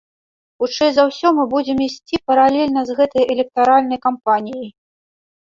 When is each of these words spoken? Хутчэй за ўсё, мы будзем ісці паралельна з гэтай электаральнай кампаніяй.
Хутчэй 0.61 0.89
за 0.95 1.03
ўсё, 1.09 1.27
мы 1.39 1.43
будзем 1.51 1.77
ісці 1.87 2.15
паралельна 2.31 2.81
з 2.89 2.97
гэтай 3.01 3.23
электаральнай 3.35 3.99
кампаніяй. 4.09 4.67